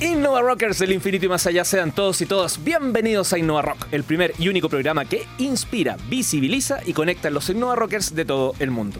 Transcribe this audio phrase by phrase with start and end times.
[0.00, 3.86] Innova Rockers del infinito y más allá sean todos y todas bienvenidos a Innova Rock,
[3.90, 8.24] el primer y único programa que inspira, visibiliza y conecta a los Innova Rockers de
[8.24, 8.98] todo el mundo.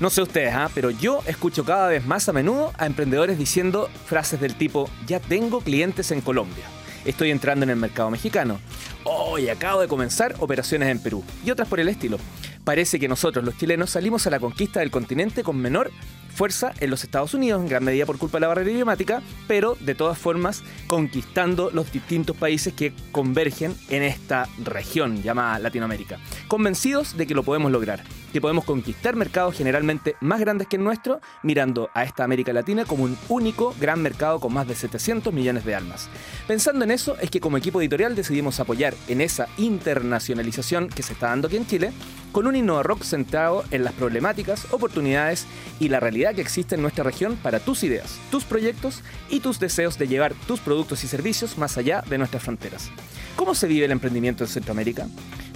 [0.00, 0.68] No sé ustedes, ¿ah?
[0.74, 5.20] pero yo escucho cada vez más a menudo a emprendedores diciendo frases del tipo, ya
[5.20, 6.64] tengo clientes en Colombia,
[7.04, 8.58] estoy entrando en el mercado mexicano,
[9.04, 12.18] hoy acabo de comenzar operaciones en Perú y otras por el estilo.
[12.64, 15.90] Parece que nosotros los chilenos salimos a la conquista del continente con menor
[16.30, 19.76] fuerza en los Estados Unidos, en gran medida por culpa de la barrera idiomática, pero
[19.80, 26.18] de todas formas conquistando los distintos países que convergen en esta región llamada Latinoamérica.
[26.48, 30.84] Convencidos de que lo podemos lograr, que podemos conquistar mercados generalmente más grandes que el
[30.84, 35.32] nuestro, mirando a esta América Latina como un único gran mercado con más de 700
[35.32, 36.08] millones de almas.
[36.46, 41.12] Pensando en eso, es que como equipo editorial decidimos apoyar en esa internacionalización que se
[41.12, 41.92] está dando aquí en Chile,
[42.32, 45.46] con un Innova Rock centrado en las problemáticas, oportunidades
[45.80, 49.58] y la realidad que existe en nuestra región para tus ideas, tus proyectos y tus
[49.58, 52.90] deseos de llevar tus productos y servicios más allá de nuestras fronteras.
[53.36, 55.06] ¿Cómo se vive el emprendimiento en Centroamérica?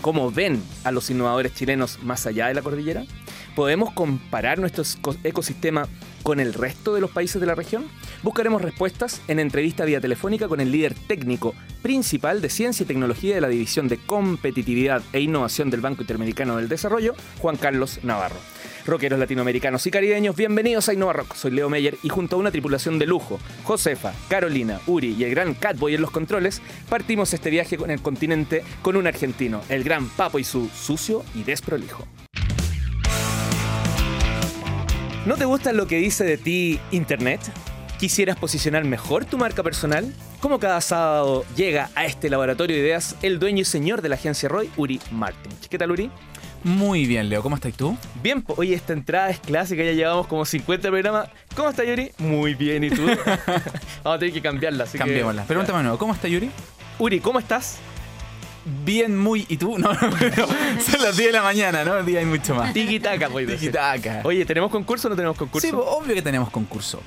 [0.05, 3.05] ¿Cómo ven a los innovadores chilenos más allá de la cordillera?
[3.57, 4.85] ¿Podemos comparar nuestro
[5.23, 5.89] ecosistema
[6.23, 7.87] con el resto de los países de la región?
[8.23, 13.35] Buscaremos respuestas en entrevista vía telefónica con el líder técnico principal de Ciencia y Tecnología
[13.35, 18.37] de la División de Competitividad e Innovación del Banco Interamericano del Desarrollo, Juan Carlos Navarro.
[18.87, 21.35] Rockeros latinoamericanos y caribeños, bienvenidos a Innova Rock.
[21.35, 25.31] Soy Leo Meyer y junto a una tripulación de lujo, Josefa, Carolina, Uri y el
[25.31, 29.85] gran Catboy en los controles, partimos este viaje con el continente con un argentino, el
[29.85, 32.07] gran Papo y su sucio y desprolijo.
[35.25, 37.41] ¿No te gusta lo que dice de ti Internet?
[37.99, 40.13] ¿Quisieras posicionar mejor tu marca personal?
[40.41, 44.17] Como cada sábado llega a este laboratorio de ideas el dueño y señor de la
[44.17, 45.53] agencia Roy, Uri Martin.
[45.71, 46.11] ¿Qué tal, Uri?
[46.65, 47.43] Muy bien, Leo.
[47.43, 47.97] ¿Cómo estás tú?
[48.23, 51.29] Bien, oye, esta entrada es clásica, ya llevamos como 50 programas.
[51.55, 52.11] ¿Cómo está Yuri?
[52.19, 53.05] Muy bien, ¿y tú?
[54.03, 55.45] Vamos a tener que cambiarla, así Cambiémosla.
[55.45, 56.51] Pregúntame nuevo, ¿cómo está Yuri?
[56.99, 57.79] Uri, ¿cómo estás?
[58.85, 59.45] Bien, muy.
[59.51, 59.79] ¿Y tú?
[59.79, 61.99] No, no, son las 10 de la mañana, ¿no?
[61.99, 62.73] El día hay mucho más.
[62.73, 63.47] Tiki-taka, pues.
[63.47, 64.23] Tiki-taka.
[64.25, 65.69] Oye, ¿tenemos concurso o no tenemos concurso?
[65.69, 67.03] Sí, obvio que tenemos concurso.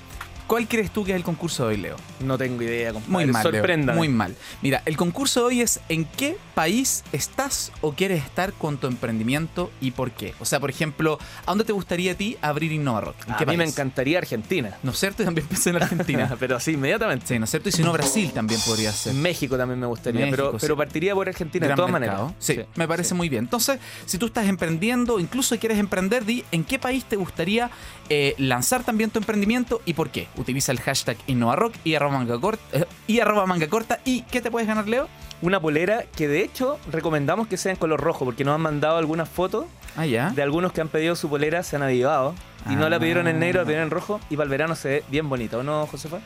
[0.48, 1.98] ¿Cuál crees tú que es el concurso de hoy, Leo?
[2.22, 3.12] No tengo idea, compadre.
[3.12, 3.44] Muy mal.
[3.44, 3.94] Sorprenda.
[3.94, 4.36] Muy mal.
[4.62, 8.88] Mira, el concurso de hoy es ¿en qué país estás o quieres estar con tu
[8.88, 10.34] emprendimiento y por qué?
[10.40, 12.98] O sea, por ejemplo, ¿a dónde te gustaría a ti abrir Innova
[13.28, 14.78] a mí me encantaría Argentina.
[14.84, 15.22] ¿No es cierto?
[15.22, 16.36] Y también pensé en Argentina.
[16.40, 17.28] pero así, inmediatamente.
[17.28, 17.70] Sí, ¿no es cierto?
[17.70, 19.14] Y si no, Brasil también podría ser.
[19.14, 22.34] México también me gustaría, pero, pero partiría por Argentina de todas maneras.
[22.40, 23.46] Sí, me parece muy bien.
[23.46, 27.70] Entonces, si tú estás emprendiendo, incluso quieres emprender, di en qué país te gustaría
[28.10, 30.28] eh, lanzar también tu emprendimiento y por qué.
[30.38, 32.64] Utiliza el hashtag InnovaRock y arroba manga corta.
[32.72, 34.00] Eh, y arroba manga corta.
[34.06, 35.08] ¿Y qué te puedes ganar, Leo?
[35.42, 38.98] Una polera que de hecho recomendamos que sea en color rojo, porque nos han mandado
[38.98, 39.66] algunas fotos
[39.96, 40.32] ah, ¿ya?
[40.32, 42.34] de algunos que han pedido su polera, se han avivado.
[42.70, 44.20] Y no la pidieron en negro, la pidieron en rojo.
[44.30, 46.20] Y para el verano se ve bien bonito, ¿no, Josefa?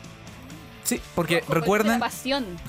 [0.84, 2.00] Sí, porque recuerden,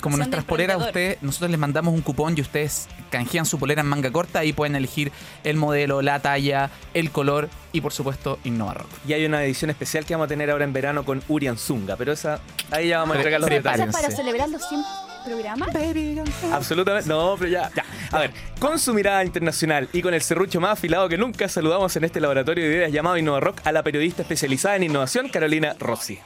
[0.00, 3.88] como nuestras poleras, ustedes, nosotros les mandamos un cupón y ustedes canjean su polera en
[3.88, 8.74] manga corta y pueden elegir el modelo, la talla, el color y por supuesto Innova
[8.74, 8.88] Rock.
[9.06, 11.96] Y hay una edición especial que vamos a tener ahora en verano con Urian Zunga,
[11.96, 13.92] pero esa ahí ya vamos a entregar los detalles.
[13.92, 14.80] para celebrar los 100
[15.24, 15.68] programas?
[16.52, 17.84] Absolutamente, no, pero ya, ya.
[18.10, 21.96] A ver, con su mirada internacional y con el serrucho más afilado que nunca saludamos
[21.96, 25.74] en este laboratorio de ideas llamado Innova Rock a la periodista especializada en innovación Carolina
[25.78, 26.20] Rossi.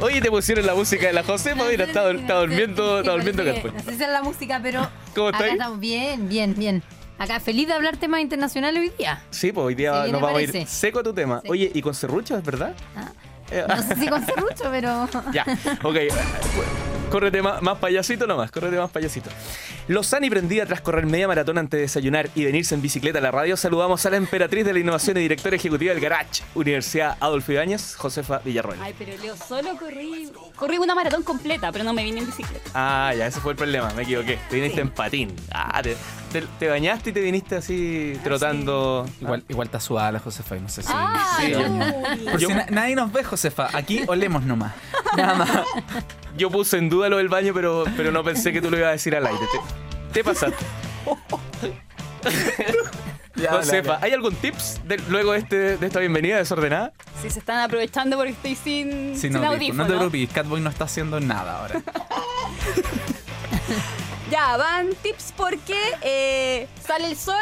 [0.00, 3.72] Oye, te pusieron la música de la Josefa, mira, está, está durmiendo, está durmiendo después.
[3.74, 4.88] No sé si es la música, pero.
[5.14, 5.42] ¿Cómo estás?
[5.42, 6.82] Acá estamos bien, bien, bien.
[7.18, 9.22] Acá feliz de hablar temas internacionales hoy día.
[9.30, 11.42] Sí, pues hoy día nos vamos a ir seco a tu tema.
[11.48, 12.74] Oye, ¿y con serrucho, es verdad?
[12.96, 13.12] Ah,
[13.68, 15.08] no sé si con serrucho, pero.
[15.32, 15.44] ya,
[15.82, 15.96] ok.
[17.12, 19.28] Córrete más, más payasito nomás, córrete más payasito.
[19.86, 23.30] Lozani prendida tras correr media maratón antes de desayunar y venirse en bicicleta a la
[23.30, 27.52] radio, saludamos a la emperatriz de la innovación y directora ejecutiva del Garage, Universidad Adolfo
[27.52, 28.80] Ibáñez, Josefa Villarroel.
[28.80, 32.70] Ay, pero Leo, solo corrí, corrí una maratón completa, pero no me vine en bicicleta.
[32.72, 34.38] Ah, ya, ese fue el problema, me equivoqué.
[34.48, 35.36] Te viniste en patín.
[35.52, 35.94] Ah, te,
[36.60, 39.06] bañaste y te viniste así ah, trotando.
[39.20, 40.88] Igual, igual está sudada la Josefa, no sé si.
[40.92, 41.52] Ah, sí,
[42.38, 43.76] si nadie nos ve, Josefa.
[43.76, 44.72] Aquí olemos nomás.
[45.16, 45.50] Nada más.
[46.36, 48.88] Yo puse en duda lo del baño, pero, pero no pensé que tú lo ibas
[48.88, 49.46] a decir al aire.
[50.12, 50.64] Te, pasaste.
[53.50, 56.92] Josefa, ¿hay algún tips luego de, este, de esta bienvenida desordenada?
[57.20, 61.18] Sí, se están aprovechando porque estoy sin, sin, No te preocupes, Catboy no está haciendo
[61.18, 61.82] nada ahora.
[64.32, 67.36] ya, van tips porque eh, sale el sol,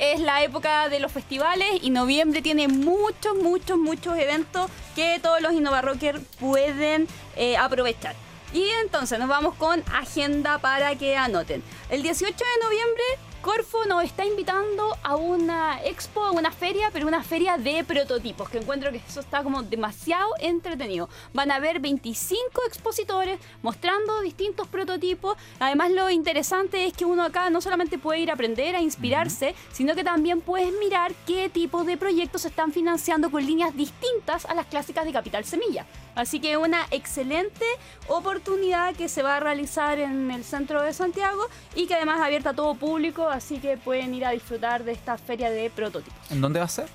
[0.00, 5.40] es la época de los festivales y noviembre tiene muchos, muchos, muchos eventos que todos
[5.40, 8.16] los InnovaRockers pueden eh, aprovechar.
[8.52, 11.62] Y entonces nos vamos con agenda para que anoten.
[11.88, 13.04] El 18 de noviembre
[13.44, 18.48] Corfo nos está invitando a una expo, a una feria, pero una feria de prototipos,
[18.48, 21.10] que encuentro que eso está como demasiado entretenido.
[21.34, 25.36] Van a haber 25 expositores mostrando distintos prototipos.
[25.60, 29.54] Además, lo interesante es que uno acá no solamente puede ir a aprender, a inspirarse,
[29.72, 34.46] sino que también puedes mirar qué tipo de proyectos se están financiando con líneas distintas
[34.46, 35.84] a las clásicas de Capital Semilla.
[36.14, 37.66] Así que una excelente
[38.06, 41.42] oportunidad que se va a realizar en el centro de Santiago
[41.74, 44.92] y que además es abierta a todo público, así que pueden ir a disfrutar de
[44.92, 46.14] esta feria de prototipos.
[46.30, 46.86] ¿En dónde va a ser?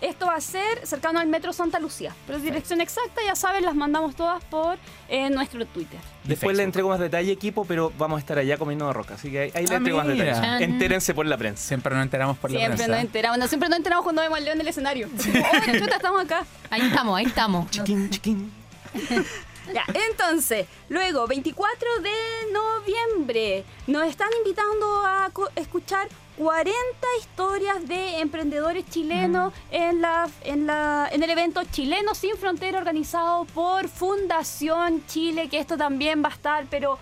[0.00, 3.74] Esto va a ser cercano al Metro Santa Lucía, pero dirección exacta, ya saben, las
[3.74, 5.98] mandamos todas por eh, nuestro Twitter.
[6.22, 9.14] Después le entrego más detalle, equipo, pero vamos a estar allá comiendo de roca.
[9.14, 10.24] Así que ahí, ahí le Ah, entrego más mira.
[10.36, 10.60] detalles.
[10.68, 11.66] Entérense por la prensa.
[11.66, 12.92] Siempre nos enteramos por la Siempre prensa.
[12.94, 15.08] nos enteramos, no, siempre nos enteramos cuando vemos al león en el escenario.
[15.16, 16.44] ¡Oh, chuta, estamos acá!
[16.70, 17.68] Ahí estamos, ahí estamos.
[17.72, 18.52] Chiquín, chiquín.
[19.72, 26.72] Ya, entonces, luego, 24 de noviembre, nos están invitando a escuchar 40
[27.20, 33.44] historias de emprendedores chilenos en, la, en, la, en el evento Chileno Sin Frontera organizado
[33.46, 36.98] por Fundación Chile, que esto también va a estar, pero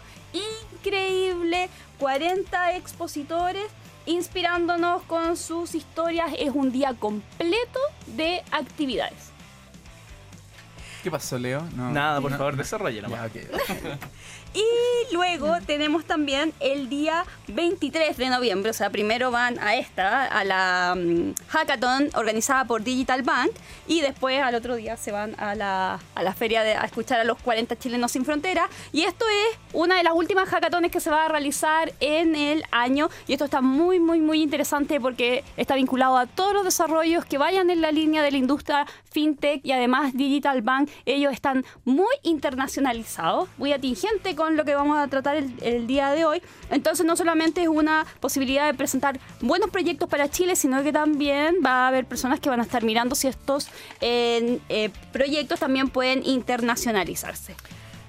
[0.72, 3.66] increíble, 40 expositores
[4.06, 6.30] inspirándonos con sus historias.
[6.38, 9.35] Es un día completo de actividades.
[11.06, 11.62] ¿Qué pasó, Leo?
[11.76, 11.92] No.
[11.92, 12.36] Nada, por No.
[12.36, 13.32] favor, desarrolle nomás.
[13.32, 13.40] Ya.
[14.56, 20.24] Y luego tenemos también el día 23 de noviembre, o sea, primero van a esta,
[20.24, 23.50] a la mm, hackathon organizada por Digital Bank,
[23.86, 27.20] y después al otro día se van a la, a la feria de, a escuchar
[27.20, 28.70] a los 40 chilenos sin frontera.
[28.92, 32.64] Y esto es una de las últimas hackatones que se va a realizar en el
[32.70, 37.26] año, y esto está muy, muy, muy interesante porque está vinculado a todos los desarrollos
[37.26, 41.64] que vayan en la línea de la industria fintech y además Digital Bank, ellos están
[41.84, 46.42] muy internacionalizados, muy atingente con lo que vamos a tratar el, día de hoy.
[46.70, 51.56] Entonces no solamente es una posibilidad de presentar buenos proyectos para Chile, sino que también
[51.64, 53.68] va a haber personas que van a estar mirando si estos
[54.00, 57.54] eh, eh, proyectos también pueden internacionalizarse.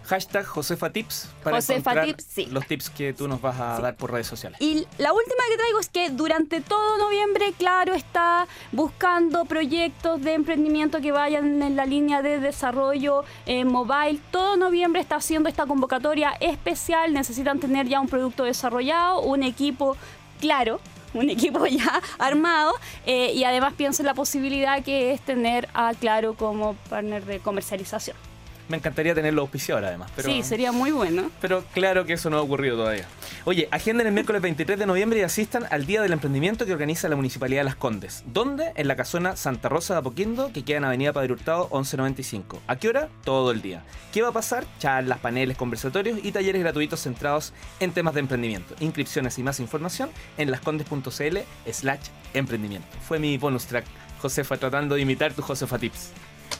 [0.07, 2.45] Hashtag Josefa Tips para Josefa encontrar Tips, sí.
[2.45, 4.59] los tips que tú nos vas a dar por redes sociales.
[4.62, 10.33] Y la última que traigo es que durante todo noviembre, claro, está buscando proyectos de
[10.33, 14.19] emprendimiento que vayan en la línea de desarrollo eh, mobile.
[14.31, 17.13] Todo noviembre está haciendo esta convocatoria especial.
[17.13, 19.98] Necesitan tener ya un producto desarrollado, un equipo
[20.39, 20.80] claro.
[21.13, 22.74] Un equipo ya armado
[23.06, 27.39] eh, y además pienso en la posibilidad que es tener a Claro como partner de
[27.39, 28.15] comercialización.
[28.69, 30.12] Me encantaría tenerlo auspiciador además.
[30.16, 30.30] Pero...
[30.30, 31.30] Sí, sería muy bueno.
[31.42, 33.06] Pero claro que eso no ha ocurrido todavía.
[33.46, 37.08] Oye, agenden el miércoles 23 de noviembre y asistan al Día del Emprendimiento que organiza
[37.08, 38.24] la Municipalidad de Las Condes.
[38.28, 38.74] ¿Dónde?
[38.75, 42.62] En la casona Santa Rosa de Apoquindo, que queda en Avenida Padre Hurtado 1195.
[42.68, 43.10] ¿A qué hora?
[43.24, 43.84] Todo el día.
[44.12, 44.66] ¿Qué va a pasar?
[44.80, 48.75] Charlas, paneles, conversatorios y talleres gratuitos centrados en temas de emprendimiento.
[48.80, 51.38] Inscripciones y más información en lascondes.cl
[51.72, 52.00] slash
[52.34, 52.88] emprendimiento.
[53.08, 53.86] Fue mi bonus track,
[54.22, 56.12] Josefa, tratando de imitar tu Josefa Tips.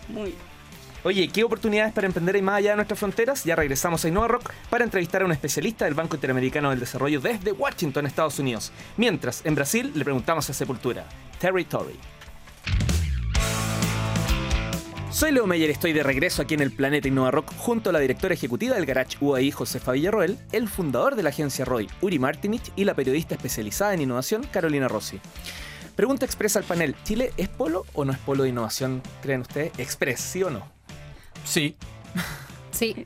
[0.10, 0.57] Muy bien.
[1.04, 3.44] Oye, ¿qué oportunidades para emprender hay más allá de nuestras fronteras?
[3.44, 7.22] Ya regresamos a Innova Rock para entrevistar a un especialista del Banco Interamericano del Desarrollo
[7.22, 8.72] desde Washington, Estados Unidos.
[8.98, 11.06] Mientras, en Brasil le preguntamos a Sepultura,
[11.40, 11.98] Territory.
[15.12, 17.94] Soy Leo Meyer y estoy de regreso aquí en el Planeta Innova Rock junto a
[17.94, 22.20] la directora ejecutiva del Garage UAI, Josefa Villarroel, el fundador de la agencia ROY, Uri
[22.20, 25.20] Martinich, y la periodista especializada en innovación, Carolina Rossi.
[25.96, 29.72] Pregunta expresa al panel, ¿Chile es polo o no es polo de innovación, creen ustedes?
[29.80, 30.77] Express, ¿sí o no?
[31.46, 31.76] Sí.
[32.72, 33.06] Sí.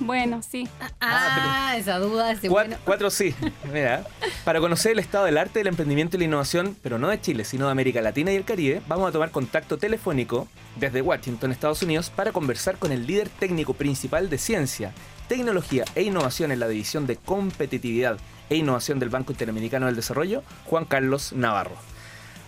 [0.00, 0.68] Bueno, sí.
[1.00, 2.76] Ah, esa duda, ese Cuat- bueno.
[2.84, 3.32] Cuatro sí.
[3.72, 4.04] Mira,
[4.44, 7.44] para conocer el estado del arte, del emprendimiento y la innovación, pero no de Chile,
[7.44, 11.80] sino de América Latina y el Caribe, vamos a tomar contacto telefónico desde Washington, Estados
[11.82, 14.92] Unidos, para conversar con el líder técnico principal de ciencia,
[15.28, 18.18] tecnología e innovación en la división de competitividad
[18.50, 21.76] e innovación del Banco Interamericano del Desarrollo, Juan Carlos Navarro.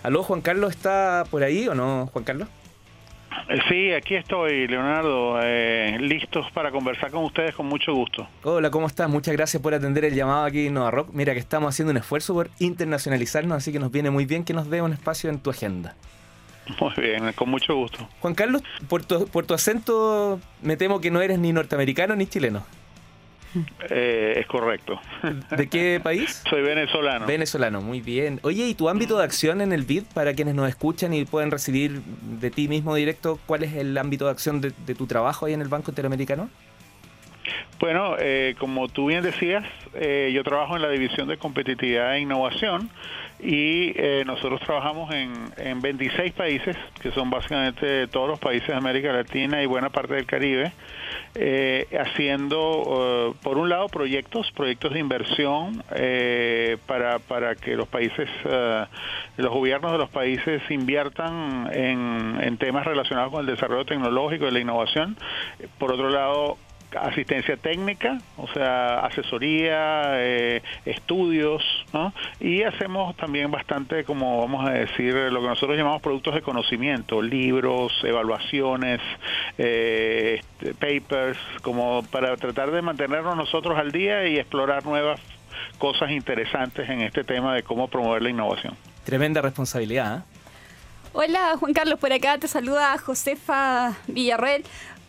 [0.03, 2.49] Aló, Juan Carlos, ¿está por ahí o no, Juan Carlos?
[3.69, 8.27] Sí, aquí estoy, Leonardo, eh, listos para conversar con ustedes con mucho gusto.
[8.43, 9.09] Hola, ¿cómo estás?
[9.09, 11.09] Muchas gracias por atender el llamado aquí en Nova Rock.
[11.13, 14.53] Mira que estamos haciendo un esfuerzo por internacionalizarnos, así que nos viene muy bien que
[14.53, 15.95] nos dé un espacio en tu agenda.
[16.81, 18.07] Muy bien, con mucho gusto.
[18.19, 22.27] Juan Carlos, por tu, por tu acento me temo que no eres ni norteamericano ni
[22.27, 22.65] chileno.
[23.89, 24.99] Eh, es correcto.
[25.55, 26.43] ¿De qué país?
[26.49, 27.25] Soy venezolano.
[27.25, 28.39] Venezolano, muy bien.
[28.43, 31.51] Oye, ¿y tu ámbito de acción en el BID para quienes nos escuchan y pueden
[31.51, 32.01] recibir
[32.39, 35.53] de ti mismo directo cuál es el ámbito de acción de, de tu trabajo ahí
[35.53, 36.49] en el Banco Interamericano?
[37.79, 42.21] Bueno, eh, como tú bien decías, eh, yo trabajo en la división de competitividad e
[42.21, 42.89] innovación
[43.39, 48.73] y eh, nosotros trabajamos en, en 26 países, que son básicamente todos los países de
[48.73, 50.71] América Latina y buena parte del Caribe,
[51.35, 57.87] eh, haciendo, eh, por un lado, proyectos, proyectos de inversión eh, para, para que los
[57.87, 58.27] países,
[59.37, 64.51] los gobiernos de los países inviertan en, en temas relacionados con el desarrollo tecnológico y
[64.51, 65.15] la innovación.
[65.77, 66.57] Por otro lado,
[66.95, 71.63] asistencia técnica, o sea, asesoría, eh, estudios,
[71.93, 72.13] ¿no?
[72.39, 77.21] Y hacemos también bastante, como vamos a decir, lo que nosotros llamamos productos de conocimiento,
[77.21, 79.01] libros, evaluaciones,
[79.57, 85.19] eh, este, papers, como para tratar de mantenernos nosotros al día y explorar nuevas
[85.77, 88.75] cosas interesantes en este tema de cómo promover la innovación.
[89.03, 90.19] Tremenda responsabilidad.
[90.19, 90.21] ¿eh?
[91.13, 94.63] Hola Juan Carlos, por acá te saluda Josefa Villarreal.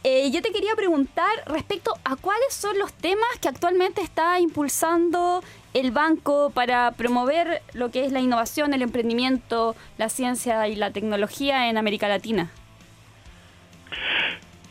[0.05, 5.43] Eh, yo te quería preguntar respecto a cuáles son los temas que actualmente está impulsando
[5.75, 10.93] el banco para promover lo que es la innovación, el emprendimiento, la ciencia y la
[10.93, 12.51] tecnología en América Latina.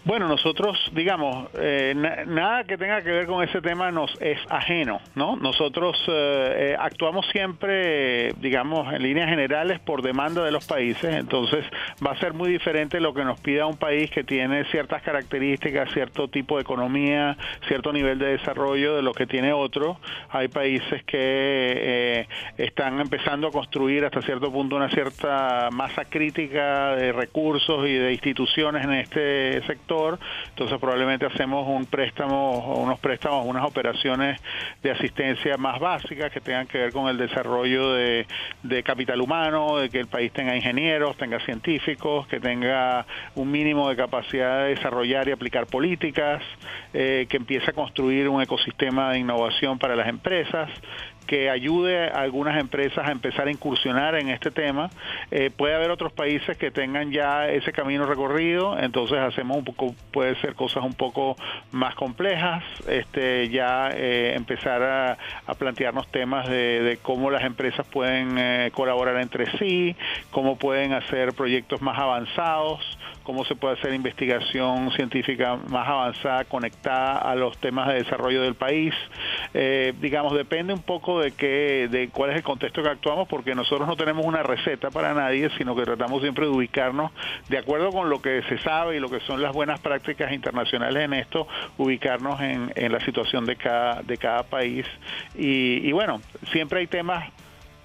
[0.08, 4.40] Bueno, nosotros, digamos, eh, na- nada que tenga que ver con ese tema nos es
[4.50, 5.36] ajeno, ¿no?
[5.36, 11.66] Nosotros eh, eh, actuamos siempre, digamos, en líneas generales por demanda de los países, entonces
[12.06, 15.92] va a ser muy diferente lo que nos pida un país que tiene ciertas características,
[15.92, 17.36] cierto tipo de economía,
[17.68, 20.00] cierto nivel de desarrollo de lo que tiene otro.
[20.30, 26.96] Hay países que eh, están empezando a construir hasta cierto punto una cierta masa crítica
[26.96, 29.97] de recursos y de instituciones en este sector,
[30.50, 34.40] entonces probablemente hacemos un préstamo unos préstamos, unas operaciones
[34.82, 38.28] de asistencia más básicas que tengan que ver con el desarrollo de,
[38.64, 43.90] de capital humano, de que el país tenga ingenieros, tenga científicos, que tenga un mínimo
[43.90, 46.44] de capacidad de desarrollar y aplicar políticas,
[46.94, 50.70] eh, que empiece a construir un ecosistema de innovación para las empresas
[51.28, 54.90] que ayude a algunas empresas a empezar a incursionar en este tema.
[55.30, 59.94] Eh, puede haber otros países que tengan ya ese camino recorrido, entonces hacemos un poco,
[60.12, 61.36] puede ser cosas un poco
[61.72, 65.18] más complejas, este, ya eh, empezar a,
[65.58, 69.96] plantearnos temas de, de cómo las empresas pueden eh, colaborar entre sí,
[70.32, 77.18] cómo pueden hacer proyectos más avanzados, cómo se puede hacer investigación científica más avanzada conectada
[77.18, 78.94] a los temas de desarrollo del país.
[79.54, 83.54] Eh, digamos, depende un poco de qué, de cuál es el contexto que actuamos, porque
[83.54, 87.12] nosotros no tenemos una receta para nadie, sino que tratamos siempre de ubicarnos
[87.50, 91.04] de acuerdo con lo que se sabe y lo que son las buenas prácticas internacionales
[91.04, 94.86] en esto, ubicarnos en, en la situación de cada, de cada país.
[95.36, 96.22] Y, y bueno,
[96.54, 97.30] siempre hay temas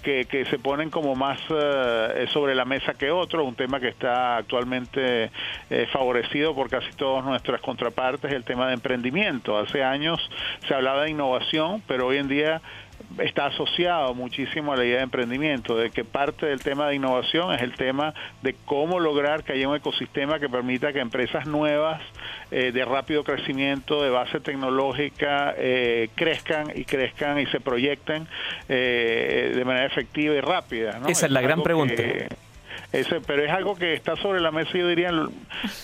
[0.02, 3.88] que, que, se ponen como más uh, sobre la mesa que otro, un tema que
[3.88, 5.30] está actualmente
[5.70, 9.56] eh, favorecido por casi todas nuestras contrapartes, el tema de emprendimiento.
[9.56, 10.20] Hace años
[10.66, 12.60] se hablaba de innovación, pero hoy en día
[13.18, 17.52] está asociado muchísimo a la idea de emprendimiento, de que parte del tema de innovación
[17.54, 22.00] es el tema de cómo lograr que haya un ecosistema que permita que empresas nuevas
[22.50, 28.26] eh, de rápido crecimiento, de base tecnológica, eh, crezcan y crezcan y se proyecten
[28.68, 30.98] eh, de manera efectiva y rápida.
[30.98, 31.08] ¿no?
[31.08, 31.94] Esa es la gran pregunta.
[31.96, 32.28] Que,
[32.92, 35.10] ese, pero es algo que está sobre la mesa, yo diría,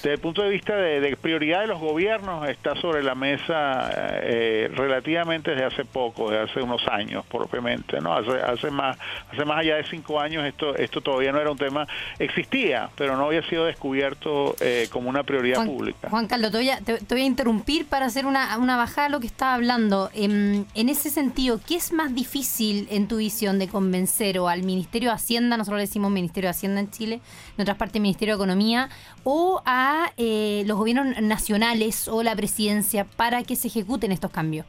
[0.03, 3.91] desde el punto de vista de, de prioridad de los gobiernos, está sobre la mesa
[4.23, 8.15] eh, relativamente desde hace poco, desde hace unos años, propiamente, ¿no?
[8.15, 8.99] Hace, hace más,
[9.33, 11.87] hace más allá de cinco años esto, esto todavía no era un tema,
[12.19, 16.11] existía, pero no había sido descubierto eh, como una prioridad Juan, pública.
[16.11, 19.07] Juan Carlos, te voy, a, te, te voy, a, interrumpir para hacer una, una bajada
[19.07, 20.11] a lo que estaba hablando.
[20.15, 24.63] En, en ese sentido, ¿qué es más difícil en tu visión de convencer o al
[24.63, 27.21] Ministerio de Hacienda, nosotros le decimos Ministerio de Hacienda en Chile, en
[27.59, 28.89] otras partes Ministerio de Economía,
[29.25, 34.67] o a eh, los gobiernos nacionales o la presidencia para que se ejecuten estos cambios?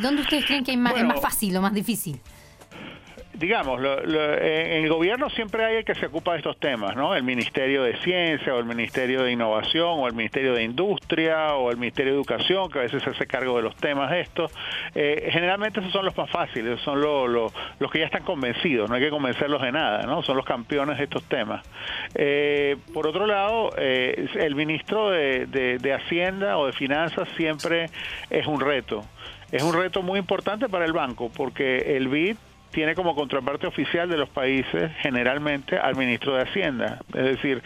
[0.00, 2.20] ¿Dónde ustedes creen que hay más, bueno, es más fácil o más difícil?
[3.34, 6.96] Digamos, lo, lo, en el gobierno siempre hay el que se ocupa de estos temas,
[6.96, 7.14] ¿no?
[7.14, 11.70] El Ministerio de Ciencia o el Ministerio de Innovación o el Ministerio de Industria o
[11.70, 14.52] el Ministerio de Educación, que a veces se hace cargo de los temas estos.
[14.94, 18.88] Eh, generalmente esos son los más fáciles, son lo, lo, los que ya están convencidos,
[18.88, 20.22] no hay que convencerlos de nada, ¿no?
[20.22, 21.66] Son los campeones de estos temas.
[22.14, 27.86] Eh, por otro lado, eh, el ministro de, de, de Hacienda o de Finanzas siempre
[28.30, 29.04] es un reto.
[29.50, 32.36] Es un reto muy importante para el banco porque el BID
[32.74, 37.00] tiene como contraparte oficial de los países generalmente al ministro de Hacienda.
[37.14, 37.62] Es decir,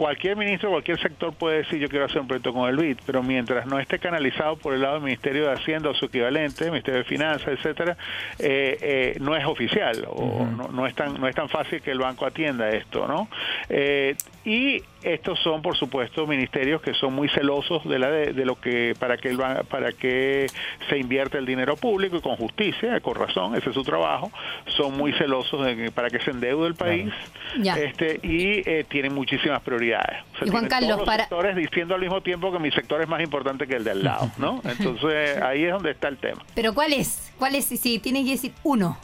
[0.00, 3.22] cualquier ministro, cualquier sector puede decir yo quiero hacer un proyecto con el BID, pero
[3.22, 7.00] mientras no esté canalizado por el lado del Ministerio de Hacienda o su equivalente, Ministerio
[7.00, 7.98] de Finanzas, etcétera,
[8.38, 11.90] eh, eh, no es oficial o no, no, es tan no es tan fácil que
[11.90, 13.28] el banco atienda esto, ¿no?
[13.68, 18.60] Eh, y estos son, por supuesto, ministerios que son muy celosos de, la de, lo
[18.60, 19.36] que para que
[19.68, 20.46] para que
[20.88, 24.30] se invierte el dinero público y con justicia, con razón, ese es su trabajo.
[24.76, 27.12] Son muy celosos de, para que se endeude el país
[27.64, 30.18] este y eh, tienen muchísimas prioridades.
[30.44, 33.22] y Juan Carlos, todos los sectores diciendo al mismo tiempo que mi sector es más
[33.22, 34.60] importante que el del lado, ¿no?
[34.64, 36.42] Entonces ahí es donde está el tema.
[36.54, 37.32] Pero ¿cuál es?
[37.38, 37.66] ¿Cuál es?
[37.66, 38.98] Si tiene que decir uno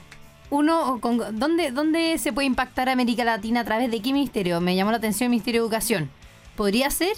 [0.51, 4.61] uno, con, ¿dónde, ¿dónde se puede impactar América Latina a través de qué ministerio?
[4.61, 6.11] Me llamó la atención el Ministerio de Educación.
[6.57, 7.17] ¿Podría ser?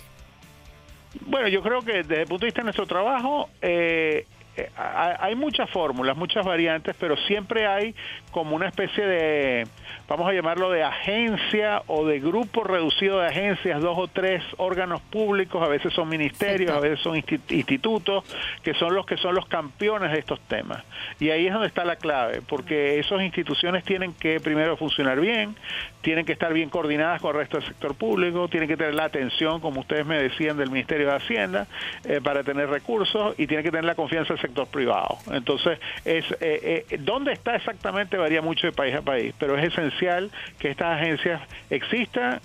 [1.27, 4.27] Bueno, yo creo que desde el punto de vista de nuestro trabajo, eh,
[4.59, 7.95] eh, hay muchas fórmulas, muchas variantes, pero siempre hay
[8.33, 9.69] como una especie de,
[10.09, 15.01] vamos a llamarlo de agencia o de grupo reducido de agencias, dos o tres órganos
[15.01, 18.25] públicos, a veces son ministerios, a veces son institutos,
[18.65, 20.83] que son los que son los campeones de estos temas.
[21.21, 25.55] Y ahí es donde está la clave, porque esas instituciones tienen que primero funcionar bien,
[26.01, 29.05] tienen que estar bien coordinadas con el resto del sector público, tienen que tener la
[29.05, 31.69] atención, como ustedes me decían, del Ministerio de Hacienda
[32.05, 35.19] eh, para tener recursos y tienen que tener la confianza del sector privado.
[35.31, 38.17] Entonces, es eh, eh, ¿dónde está exactamente?
[38.17, 42.41] Varía mucho de país a país, pero es esencial que estas agencias existan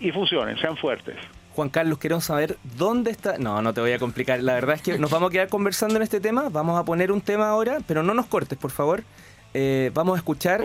[0.00, 1.16] y funcionen, sean fuertes.
[1.54, 3.38] Juan Carlos, queremos saber dónde está.
[3.38, 4.42] No, no te voy a complicar.
[4.42, 6.48] La verdad es que nos vamos a quedar conversando en este tema.
[6.50, 9.04] Vamos a poner un tema ahora, pero no nos cortes, por favor.
[9.92, 10.62] vamos a escuchar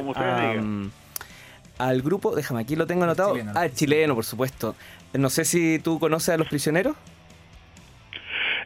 [1.79, 3.33] al grupo, déjame, aquí lo tengo anotado.
[3.33, 4.75] Chileno, ah, chileno, por supuesto.
[5.13, 6.95] No sé si tú conoces a los prisioneros.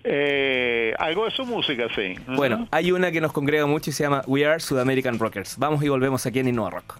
[0.04, 2.16] Eh, algo de su música, sí.
[2.28, 5.58] Bueno, hay una que nos congrega mucho y se llama We Are Sudamerican Rockers.
[5.58, 6.98] Vamos y volvemos aquí en Innova Rock.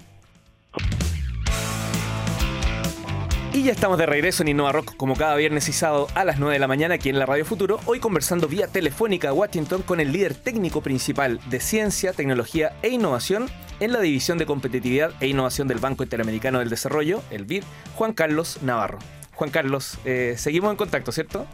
[3.54, 6.40] Y ya estamos de regreso en Innova Rock como cada viernes y sábado a las
[6.40, 9.84] 9 de la mañana aquí en la Radio Futuro, hoy conversando vía telefónica a Washington
[9.84, 13.48] con el líder técnico principal de ciencia, tecnología e innovación
[13.80, 18.14] en la División de Competitividad e Innovación del Banco Interamericano del Desarrollo, el BID, Juan
[18.14, 18.98] Carlos Navarro.
[19.36, 21.46] Juan Carlos, eh, seguimos en contacto, ¿cierto?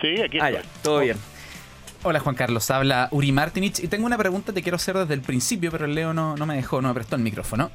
[0.00, 0.50] Sí, aquí ah,
[0.82, 1.16] todo bien.
[2.02, 5.12] Hola Juan Carlos, habla Uri Martinich y tengo una pregunta que te quiero hacer desde
[5.12, 7.70] el principio, pero Leo no, no me dejó, no me prestó el micrófono.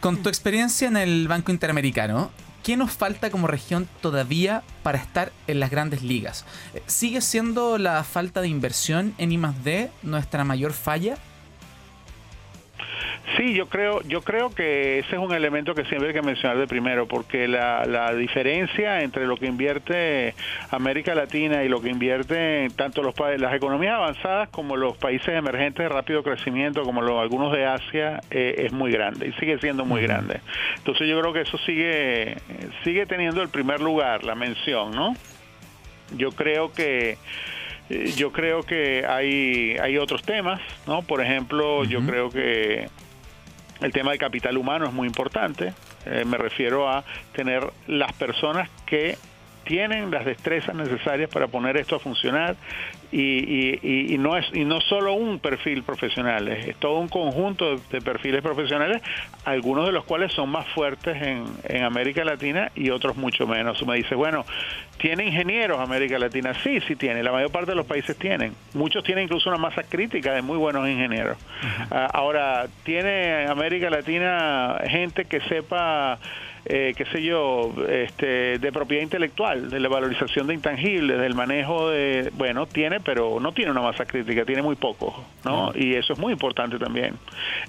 [0.00, 2.30] Con tu experiencia en el Banco Interamericano,
[2.62, 6.46] ¿qué nos falta como región todavía para estar en las grandes ligas?
[6.86, 11.18] ¿Sigue siendo la falta de inversión en I+D nuestra mayor falla?
[13.36, 16.58] Sí, yo creo, yo creo que ese es un elemento que siempre hay que mencionar
[16.58, 20.34] de primero, porque la, la diferencia entre lo que invierte
[20.70, 25.84] América Latina y lo que invierte tanto los las economías avanzadas como los países emergentes
[25.84, 29.84] de rápido crecimiento, como los, algunos de Asia, eh, es muy grande y sigue siendo
[29.84, 30.40] muy grande.
[30.78, 32.36] Entonces yo creo que eso sigue,
[32.82, 35.14] sigue teniendo el primer lugar, la mención, ¿no?
[36.16, 37.18] Yo creo que
[37.90, 41.02] eh, yo creo que hay, hay otros temas, ¿no?
[41.02, 42.88] Por ejemplo, yo creo que
[43.80, 45.72] el tema del capital humano es muy importante.
[46.06, 49.16] Eh, me refiero a tener las personas que
[49.70, 52.56] tienen las destrezas necesarias para poner esto a funcionar
[53.12, 58.00] y, y, no es y no solo un perfil profesional es, todo un conjunto de
[58.00, 59.00] perfiles profesionales
[59.44, 63.86] algunos de los cuales son más fuertes en, en América Latina y otros mucho menos.
[63.86, 64.44] Me dice bueno
[64.98, 68.52] tiene ingenieros América Latina sí sí tiene la mayor parte de los países tienen.
[68.74, 71.38] Muchos tienen incluso una masa crítica de muy buenos ingenieros.
[71.92, 76.18] Ah, ahora tiene América Latina gente que sepa
[76.64, 81.90] eh, qué sé yo, este, de propiedad intelectual, de la valorización de intangibles, del manejo
[81.90, 85.72] de, bueno, tiene, pero no tiene una masa crítica, tiene muy poco, ¿no?
[85.74, 87.16] Y eso es muy importante también.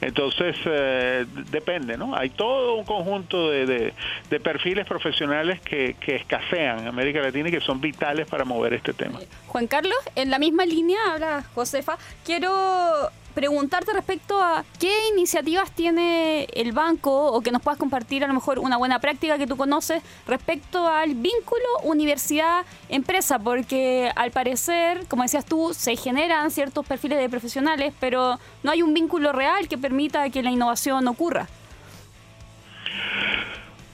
[0.01, 2.15] Entonces, eh, depende, ¿no?
[2.15, 3.93] Hay todo un conjunto de,
[4.29, 8.73] de, perfiles profesionales que, que escasean en América Latina y que son vitales para mover
[8.73, 9.19] este tema.
[9.47, 16.45] Juan Carlos, en la misma línea, habla Josefa, quiero preguntarte respecto a qué iniciativas tiene
[16.53, 19.57] el banco o que nos puedas compartir a lo mejor una buena práctica que tú
[19.57, 27.19] conoces respecto al vínculo universidad-empresa, porque al parecer, como decías tú, se generan ciertos perfiles
[27.19, 31.47] de profesionales, pero no hay un vínculo real que permita que la innovación ocurra.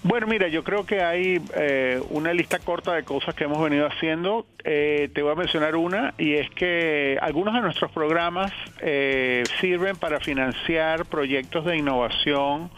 [0.08, 3.86] Bueno, mira, yo creo que hay eh, una lista corta de cosas que hemos venido
[3.86, 4.46] haciendo.
[4.64, 9.98] Eh, te voy a mencionar una y es que algunos de nuestros programas eh, sirven
[9.98, 12.70] para financiar proyectos de innovación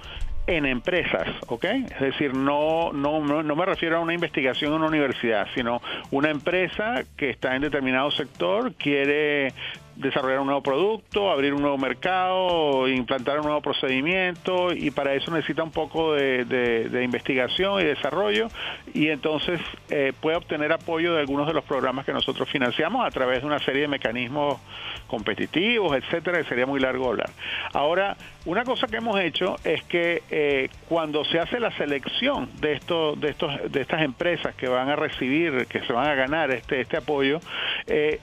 [0.47, 1.65] en empresas, ¿ok?
[1.65, 6.31] Es decir, no, no, no, me refiero a una investigación en una universidad, sino una
[6.31, 9.53] empresa que está en determinado sector quiere
[9.99, 15.29] desarrollar un nuevo producto, abrir un nuevo mercado, implantar un nuevo procedimiento y para eso
[15.31, 18.47] necesita un poco de, investigación y desarrollo
[18.93, 19.59] y entonces
[19.89, 23.47] eh, puede obtener apoyo de algunos de los programas que nosotros financiamos a través de
[23.47, 24.59] una serie de mecanismos
[25.07, 27.29] competitivos, etcétera, que sería muy largo hablar.
[27.73, 32.73] Ahora, una cosa que hemos hecho es que eh, cuando se hace la selección de
[32.73, 36.51] estos, de estos, de estas empresas que van a recibir, que se van a ganar
[36.51, 37.41] este, este apoyo,
[37.88, 38.19] eh,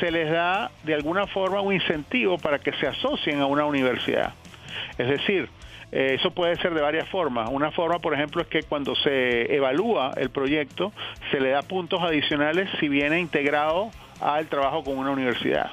[0.00, 4.34] se les da de alguna forma un incentivo para que se asocien a una universidad.
[4.98, 5.48] Es decir,
[5.92, 7.48] eh, eso puede ser de varias formas.
[7.50, 10.92] Una forma, por ejemplo, es que cuando se evalúa el proyecto,
[11.30, 15.70] se le da puntos adicionales si viene integrado al trabajo con una universidad.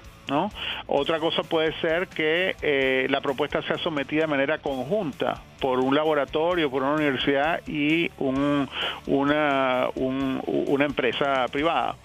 [0.88, 5.94] Otra cosa puede ser que eh, la propuesta sea sometida de manera conjunta por un
[5.94, 8.68] laboratorio, por una universidad y un,
[9.06, 11.96] una empresa privada.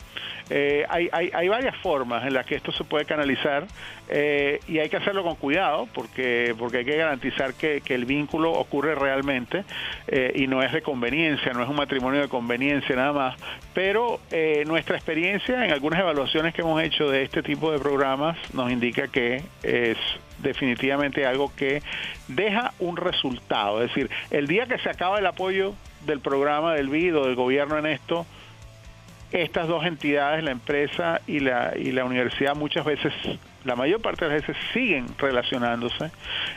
[0.50, 3.66] Eh, hay, hay, hay, varias formas en las que esto se puede canalizar
[4.08, 8.52] eh, y hay que hacerlo con cuidado porque, porque hay que garantizar que, el vínculo
[8.52, 9.64] ocurre realmente
[10.06, 13.36] eh, y no es de conveniencia, no es un matrimonio de conveniencia nada más.
[13.74, 14.20] Pero
[14.66, 19.08] nuestra experiencia en algunas evaluaciones que hemos hecho de este tipo de programas nos indica
[19.08, 19.96] que es
[20.38, 21.82] definitivamente algo que
[22.28, 23.82] deja un resultado.
[23.82, 25.74] Es decir, el día que se acaba el apoyo
[26.06, 28.26] del programa del BID o del gobierno en esto,
[29.32, 33.12] estas dos entidades, la empresa y la, y la universidad, muchas veces,
[33.64, 36.06] la mayor parte de las veces, siguen relacionándose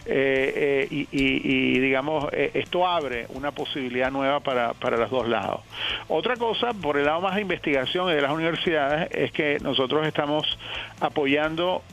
[0.06, 5.62] eh, eh, y, digamos, eh, esto abre una posibilidad nueva para, para los dos lados.
[6.08, 10.08] Otra cosa, por el lado más de investigación y de las universidades, es que nosotros
[10.08, 10.58] estamos
[11.02, 11.84] apoyando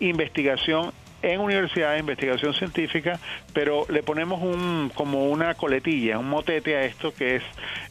[0.00, 0.92] investigación
[1.32, 3.18] en universidad de investigación científica,
[3.52, 7.42] pero le ponemos un como una coletilla, un motete a esto que es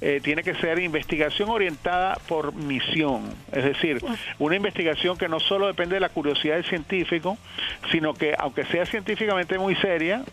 [0.02, 4.04] eh, tiene que ser investigación orientada por misión, es decir,
[4.40, 7.38] una investigación que no solo depende de la curiosidad del científico,
[7.92, 10.24] sino que aunque sea científicamente muy seria,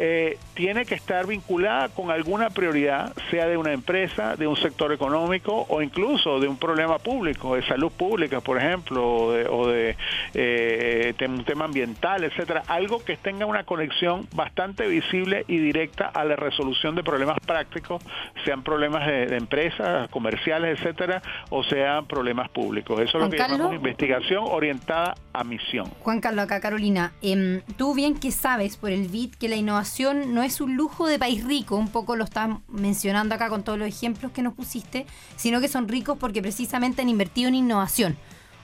[0.00, 4.92] eh, tiene que estar vinculada con alguna prioridad, sea de una empresa, de un sector
[4.92, 9.96] económico o incluso de un problema público, de salud pública, por ejemplo, o de,
[10.34, 12.62] eh, un tema ambiental, etcétera.
[12.68, 18.00] Algo que tenga una conexión bastante visible y directa a la resolución de problemas prácticos,
[18.44, 23.00] sean problemas de, empresas, comerciales, etcétera, o sean problemas públicos.
[23.00, 25.86] Eso es lo que llamamos investigación orientada a misión.
[26.00, 29.87] Juan Carlos, acá Carolina, em, tú bien que sabes por el BIT que la innovación
[30.14, 33.78] no es un lujo de país rico, un poco lo estás mencionando acá con todos
[33.78, 38.16] los ejemplos que nos pusiste, sino que son ricos porque precisamente han invertido en innovación.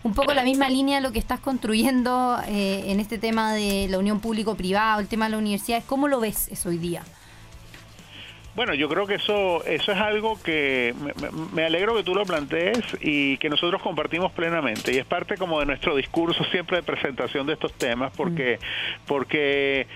[0.02, 3.88] Un poco la misma línea de lo que estás construyendo eh, en este tema de
[3.88, 7.02] la unión público-privada, el tema de la universidad, ¿cómo lo ves eso hoy día?
[8.54, 10.94] Bueno, yo creo que eso, eso es algo que
[11.52, 14.94] me, alegro que tú lo plantees y que nosotros compartimos plenamente.
[14.94, 19.06] Y es parte como de nuestro discurso siempre de presentación de estos temas, porque, mm.
[19.06, 19.86] porque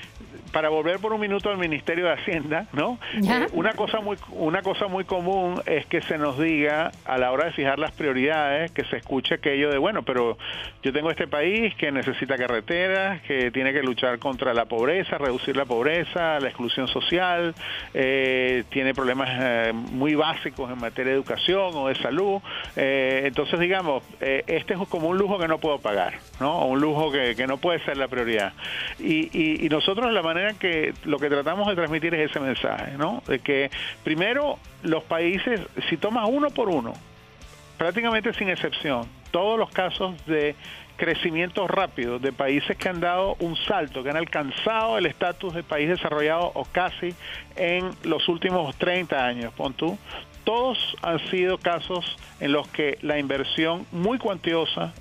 [0.52, 2.98] para volver por un minuto al Ministerio de Hacienda, ¿no?
[3.14, 7.32] Eh, una cosa muy una cosa muy común es que se nos diga a la
[7.32, 10.38] hora de fijar las prioridades que se escuche aquello de bueno, pero
[10.82, 15.56] yo tengo este país que necesita carreteras, que tiene que luchar contra la pobreza, reducir
[15.56, 17.54] la pobreza, la exclusión social,
[17.94, 22.40] eh, tiene problemas eh, muy básicos en materia de educación o de salud,
[22.76, 26.66] entonces digamos este es como un lujo que no puedo pagar, ¿no?
[26.66, 28.52] Un lujo que, que no puede ser la prioridad
[28.98, 32.92] y, y, y nosotros la manera que lo que tratamos de transmitir es ese mensaje,
[32.96, 33.22] ¿no?
[33.26, 33.70] De que
[34.04, 36.92] primero los países, si tomas uno por uno,
[37.76, 40.54] prácticamente sin excepción, todos los casos de
[40.98, 45.62] crecimiento rápido de países que han dado un salto, que han alcanzado el estatus de
[45.62, 47.14] país desarrollado o casi
[47.56, 49.96] en los últimos 30 años, pon tú,
[50.44, 54.92] todos han sido casos en los que la inversión muy cuantiosa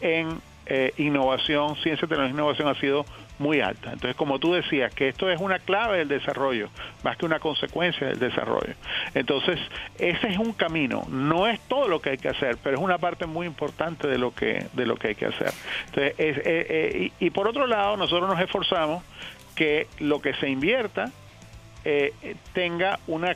[0.00, 3.04] en eh, innovación, ciencia, tecnología e innovación ha sido
[3.40, 3.92] muy alta.
[3.92, 6.68] Entonces, como tú decías, que esto es una clave del desarrollo,
[7.02, 8.74] más que una consecuencia del desarrollo.
[9.14, 9.58] Entonces,
[9.98, 11.04] ese es un camino.
[11.08, 14.18] No es todo lo que hay que hacer, pero es una parte muy importante de
[14.18, 15.52] lo que, de lo que hay que hacer.
[15.86, 19.02] Entonces, eh, y, por otro lado, nosotros nos esforzamos
[19.56, 21.10] que lo que se invierta
[21.84, 22.12] eh,
[22.52, 23.34] tenga una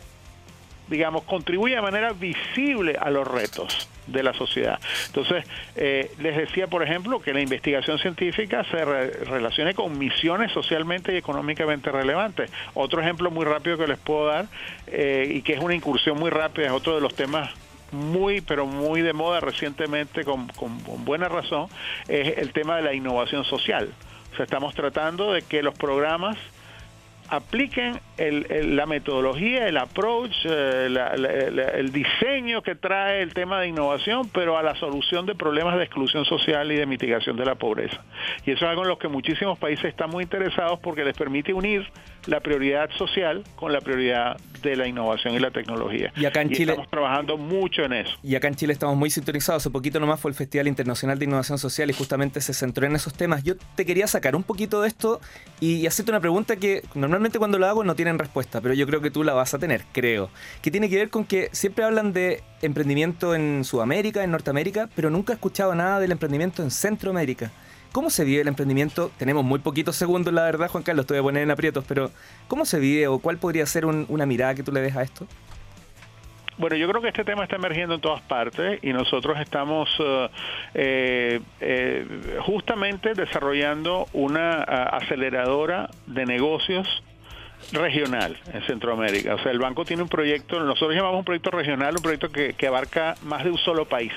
[0.87, 4.79] digamos, contribuye de manera visible a los retos de la sociedad.
[5.07, 5.45] Entonces,
[5.77, 11.17] eh, les decía, por ejemplo, que la investigación científica se relacione con misiones socialmente y
[11.17, 12.51] económicamente relevantes.
[12.75, 14.47] Otro ejemplo muy rápido que les puedo dar,
[14.87, 17.51] eh, y que es una incursión muy rápida, es otro de los temas
[17.93, 21.69] muy, pero muy de moda recientemente, con, con buena razón,
[22.09, 23.91] es el tema de la innovación social.
[24.33, 26.37] O sea, estamos tratando de que los programas
[27.37, 30.89] apliquen la metodología, el approach, eh,
[31.75, 35.85] el diseño que trae el tema de innovación, pero a la solución de problemas de
[35.85, 38.03] exclusión social y de mitigación de la pobreza.
[38.47, 41.53] Y eso es algo en lo que muchísimos países están muy interesados porque les permite
[41.53, 41.87] unir
[42.27, 46.13] la prioridad social con la prioridad de la innovación y la tecnología.
[46.17, 48.17] Y acá en Chile estamos trabajando mucho en eso.
[48.23, 49.63] Y acá en Chile estamos muy sintonizados.
[49.63, 52.97] Hace poquito nomás fue el Festival Internacional de Innovación Social y justamente se centró en
[52.97, 53.43] esos temas.
[53.45, 55.21] Yo te quería sacar un poquito de esto
[55.61, 59.01] y hacerte una pregunta que normalmente cuando lo hago no tienen respuesta, pero yo creo
[59.01, 60.31] que tú la vas a tener, creo.
[60.63, 65.11] Que tiene que ver con que siempre hablan de emprendimiento en Sudamérica, en Norteamérica, pero
[65.11, 67.51] nunca he escuchado nada del emprendimiento en Centroamérica.
[67.93, 69.13] ¿Cómo se vive el emprendimiento?
[69.19, 72.11] Tenemos muy poquitos segundos, la verdad, Juan Carlos, te voy a poner en aprietos, pero
[72.49, 75.27] ¿cómo se vive o cuál podría ser una mirada que tú le des a esto?
[76.57, 79.89] Bueno, yo creo que este tema está emergiendo en todas partes y nosotros estamos
[80.75, 82.07] eh, eh,
[82.47, 87.03] justamente desarrollando una aceleradora de negocios
[87.73, 89.35] regional en Centroamérica.
[89.35, 92.55] O sea, el banco tiene un proyecto, nosotros llamamos un proyecto regional, un proyecto que,
[92.55, 94.13] que abarca más de un solo país.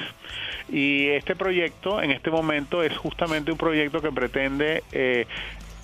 [0.69, 5.25] Y este proyecto en este momento es justamente un proyecto que pretende eh,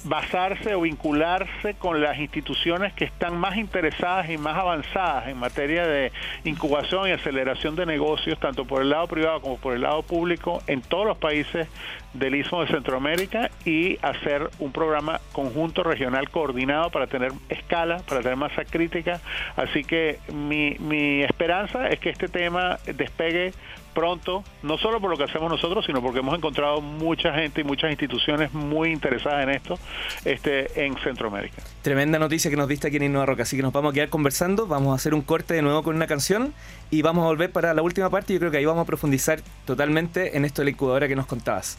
[0.04, 5.88] basarse o vincularse con las instituciones que están más interesadas y más avanzadas en materia
[5.88, 6.12] de
[6.44, 10.62] incubación y aceleración de negocios, tanto por el lado privado como por el lado público,
[10.68, 11.68] en todos los países
[12.14, 18.22] del Istmo de Centroamérica y hacer un programa conjunto regional coordinado para tener escala, para
[18.22, 19.20] tener masa crítica.
[19.56, 23.54] Así que mi, mi esperanza es que este tema despegue
[23.94, 27.64] pronto, no solo por lo que hacemos nosotros, sino porque hemos encontrado mucha gente y
[27.64, 29.80] muchas instituciones muy interesadas en esto
[30.26, 31.62] este, en Centroamérica.
[31.84, 34.08] Tremenda noticia que nos diste aquí en Innova Roca, así que nos vamos a quedar
[34.08, 36.54] conversando, vamos a hacer un corte de nuevo con una canción
[36.90, 38.32] y vamos a volver para la última parte.
[38.32, 41.26] Yo creo que ahí vamos a profundizar totalmente en esto de la incubadora que nos
[41.26, 41.78] contabas.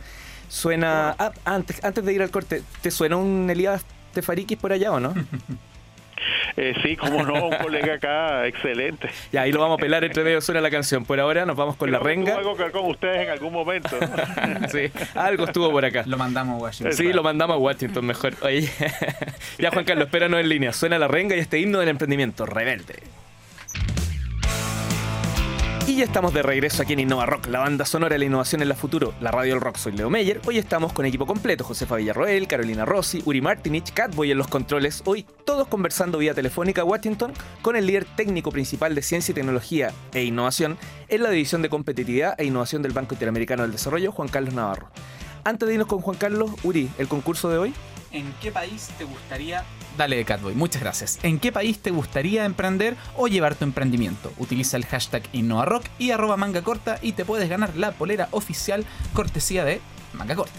[0.51, 4.93] Suena, ah, antes, antes de ir al corte, ¿te suena un Elías Tefarikis por allá
[4.93, 5.15] o no?
[6.57, 9.11] Eh, sí, como no, un colega acá, excelente.
[9.33, 11.05] Y ahí lo vamos a pelar entre medio suena la canción.
[11.05, 12.37] Por ahora nos vamos con la renga.
[12.37, 13.91] Algo que ver con ustedes en algún momento.
[14.71, 16.05] sí, algo estuvo por acá.
[16.07, 16.93] Lo mandamos a Washington.
[16.93, 18.35] Sí, lo mandamos a Washington mejor.
[18.43, 18.69] Oye,
[19.59, 20.73] ya Juan Carlos, espéranos en línea.
[20.73, 22.95] Suena la renga y este himno del emprendimiento, rebelde.
[25.95, 28.61] Y ya estamos de regreso aquí en Innova Rock, la banda sonora de la innovación
[28.61, 29.77] en la futuro, la radio del rock.
[29.77, 30.41] Soy Leo Meyer.
[30.45, 35.03] Hoy estamos con equipo completo: Josefa Villarroel, Carolina Rossi, Uri Martinich, Catboy en los controles.
[35.05, 39.37] Hoy todos conversando vía telefónica a Washington con el líder técnico principal de ciencia y
[39.37, 44.11] tecnología e innovación en la división de competitividad e innovación del Banco Interamericano del Desarrollo,
[44.11, 44.91] Juan Carlos Navarro.
[45.45, 47.75] Antes de irnos con Juan Carlos, Uri, el concurso de hoy.
[48.11, 49.65] ¿En qué país te gustaría
[49.97, 51.19] Dale, Catboy, muchas gracias.
[51.23, 54.33] ¿En qué país te gustaría emprender o llevar tu emprendimiento?
[54.39, 58.85] Utiliza el hashtag InnovaRock y arroba manga corta y te puedes ganar la polera oficial
[59.13, 59.81] cortesía de
[60.13, 60.59] manga corta.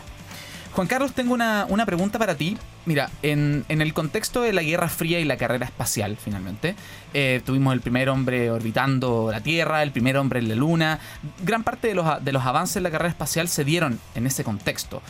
[0.76, 2.58] Juan Carlos, tengo una, pregunta para ti.
[2.86, 6.76] Mira, en, el contexto de la Guerra Fría y la carrera espacial, finalmente,
[7.13, 11.00] eh, tuvimos el primer hombre orbitando la Tierra, el primer hombre en la Luna.
[11.41, 14.43] Gran parte de los, de los avances en la carrera espacial se dieron en ese
[14.43, 15.02] contexto.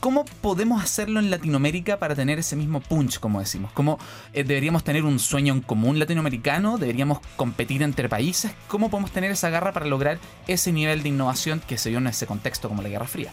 [0.00, 3.72] ¿Cómo podemos hacerlo en Latinoamérica para tener ese mismo punch, como decimos?
[3.72, 3.98] ¿Cómo
[4.32, 6.78] eh, deberíamos tener un sueño en común latinoamericano?
[6.78, 8.52] ¿Deberíamos competir entre países?
[8.68, 12.06] ¿Cómo podemos tener esa garra para lograr ese nivel de innovación que se dio en
[12.06, 13.32] ese contexto como la Guerra Fría?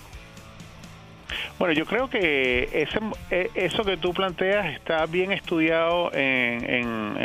[1.63, 2.99] Bueno, yo creo que ese,
[3.31, 7.15] e, eso que tú planteas está bien estudiado en,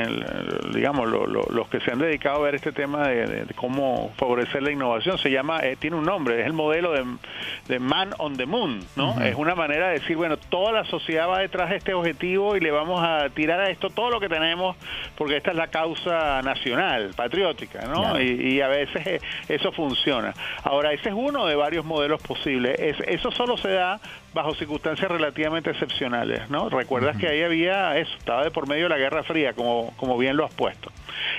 [0.73, 5.19] digamos, los que se han dedicado a ver este tema de, cómo favorecer la innovación.
[5.19, 9.21] Se llama, eh, tiene un nombre, es el modelo de, Man on the Moon, ¿no?
[9.21, 12.61] Es una manera de decir, bueno, toda la sociedad va detrás de este objetivo y
[12.61, 14.77] le vamos a tirar a esto todo lo que tenemos
[15.17, 18.21] porque esta es la causa nacional, patriótica, ¿no?
[18.21, 20.33] Y, a veces eh, eso funciona.
[20.63, 22.79] Ahora, ese es uno de varios modelos posibles.
[22.79, 24.01] eso solo se da
[24.35, 26.69] bajo circunstancias relativamente excepcionales, ¿no?
[26.69, 30.19] Recuerdas que ahí había eso, estaba de por medio de la Guerra Fría, como, como
[30.19, 30.93] bien lo has puesto.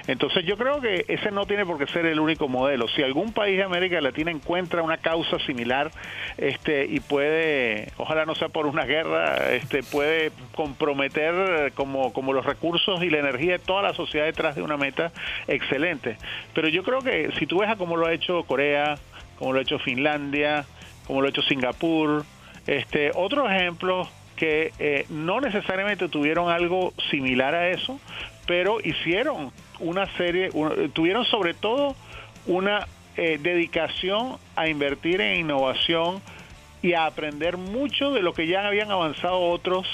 [0.08, 2.88] Entonces yo creo que ese no tiene por qué ser el único modelo.
[2.88, 5.92] Si algún país de América Latina encuentra una causa similar
[6.38, 12.46] este, y puede, ojalá no sea por una guerra, este, puede comprometer como, como los
[12.46, 15.12] recursos y la energía de toda la sociedad detrás de una meta
[15.48, 16.18] excelente.
[16.54, 18.98] Pero yo creo que si tú ves a cómo lo ha hecho Corea,
[19.38, 20.66] como lo ha hecho Finlandia,
[21.06, 22.26] como lo ha hecho Singapur,
[22.70, 28.00] este, otro ejemplo que eh, no necesariamente tuvieron algo similar a eso,
[28.46, 30.52] pero hicieron una serie,
[30.94, 31.96] tuvieron sobre todo
[32.46, 32.86] una
[33.18, 36.22] eh, dedicación a invertir en innovación
[36.84, 39.88] y a aprender mucho de lo que ya habían avanzado otros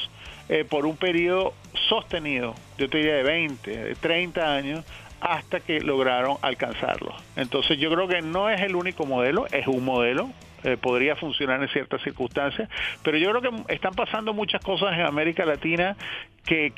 [0.50, 1.54] eh, por un periodo
[1.88, 4.86] sostenido, yo te diría de 20, de 30 años,
[5.22, 7.16] hasta que lograron alcanzarlo.
[7.38, 10.30] Entonces yo creo que no es el único modelo, es un modelo,
[10.66, 12.70] eh, podría funcionar en ciertas circunstancias,
[13.04, 15.96] pero yo creo que están pasando muchas cosas en América Latina
[16.46, 16.72] que,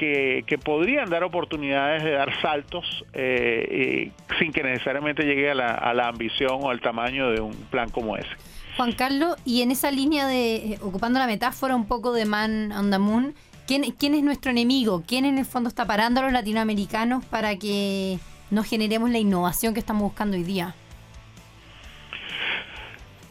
[0.46, 5.94] que, podrían dar oportunidades de dar saltos eh, sin que necesariamente llegue a la, a
[5.94, 8.30] la ambición o al tamaño de un plan como ese.
[8.78, 12.72] Juan Carlos, y en esa línea de, eh, ocupando la metáfora un poco de Man
[12.72, 13.34] on
[13.66, 15.04] ¿quién, ¿quién es nuestro enemigo?
[15.08, 18.20] ¿Quién en el fondo está parando a los latinoamericanos para que
[18.52, 20.76] no generemos la innovación que estamos buscando hoy día?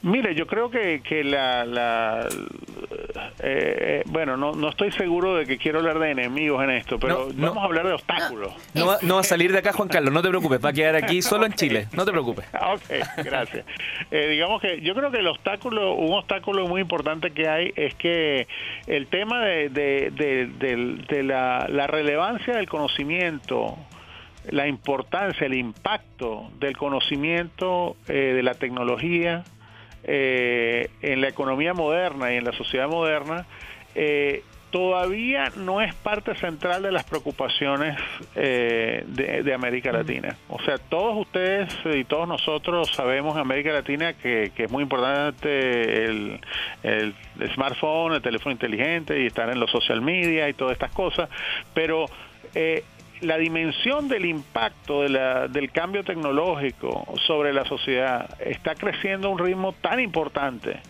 [0.07, 2.29] Mire, yo creo que, que la, la
[3.41, 6.97] eh, eh, bueno, no, no estoy seguro de que quiero hablar de enemigos en esto,
[6.97, 8.53] pero vamos a hablar de obstáculos.
[8.73, 10.73] No, va, no va a salir de acá, Juan Carlos, no te preocupes, va a
[10.73, 12.47] quedar aquí solo en Chile, no te preocupes.
[12.55, 13.67] ok, gracias.
[14.13, 17.97] Eh, digamos que yo creo que el obstáculo, un obstáculo muy importante que hay es
[17.97, 18.47] que
[18.87, 23.77] el tema de, de, la, la relevancia del conocimiento
[24.51, 29.43] la importancia, el impacto del conocimiento de la tecnología
[30.09, 33.45] eh, en la economía moderna y en la sociedad moderna,
[33.95, 37.99] eh, todavía no es parte central de las preocupaciones
[38.35, 40.37] eh, de, América Latina.
[40.49, 46.05] O sea, todos ustedes y todos nosotros sabemos en América Latina que, es muy importante
[46.05, 46.41] el,
[46.83, 47.15] el,
[47.55, 51.31] smartphone, el teléfono inteligente y estar en los social media y todas estas cosas,
[51.73, 52.07] pero
[52.55, 52.85] eh,
[53.21, 59.73] la dimensión del impacto del cambio tecnológico sobre la sociedad está creciendo a un ritmo
[59.73, 60.81] tan importante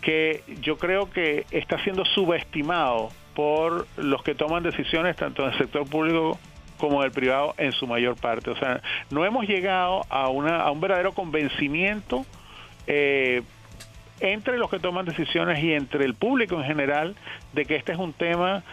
[0.00, 5.58] que yo creo que está siendo subestimado por los que toman decisiones tanto en el
[5.58, 6.38] sector público
[6.76, 8.50] como del privado en su mayor parte.
[8.50, 12.26] O sea, no hemos llegado a, una, a un verdadero convencimiento
[12.86, 13.42] eh,
[14.20, 17.14] entre los que toman decisiones y entre el público en general
[17.52, 18.64] de que este es un tema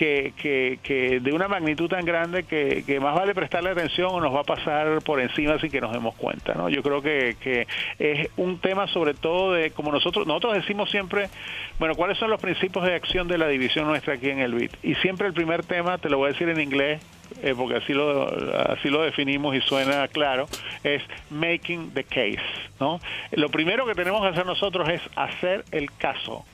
[0.00, 4.40] que, que, de una magnitud tan grande que, más vale prestarle atención o nos va
[4.40, 6.54] a pasar por encima sin que nos demos cuenta.
[6.54, 6.70] ¿no?
[6.70, 7.66] Yo creo que, que
[7.98, 11.28] es un tema sobre todo de, como nosotros, nosotros decimos siempre,
[11.78, 14.72] bueno, ¿cuáles son los principios de acción de la división nuestra aquí en el BIT?
[14.82, 17.02] Y siempre el primer tema, te lo voy a decir en inglés,
[17.42, 18.26] eh, porque así lo,
[18.70, 20.46] así lo definimos y suena claro,
[20.82, 22.40] es making the case.
[22.80, 23.00] ¿no?
[23.32, 26.46] Lo primero que tenemos que hacer nosotros es hacer el caso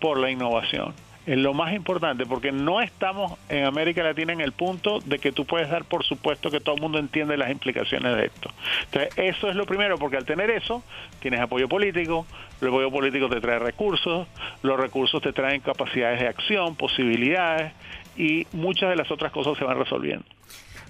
[0.00, 0.94] por la innovación
[1.28, 5.30] es lo más importante, porque no estamos en América Latina en el punto de que
[5.30, 8.50] tú puedes dar por supuesto que todo el mundo entiende las implicaciones de esto.
[8.86, 10.82] Entonces, eso es lo primero, porque al tener eso,
[11.20, 12.26] tienes apoyo político,
[12.62, 14.26] el apoyo político te trae recursos,
[14.62, 17.74] los recursos te traen capacidades de acción, posibilidades,
[18.16, 20.24] y muchas de las otras cosas se van resolviendo.